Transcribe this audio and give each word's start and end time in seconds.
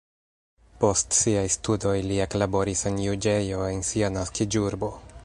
Post 0.83 1.17
siaj 1.17 1.43
studoj 1.57 1.93
li 2.07 2.17
eklaboris 2.27 2.83
en 2.93 2.97
juĝejo 3.05 3.63
en 3.71 3.89
sia 3.91 4.11
naskiĝurbo. 4.19 4.95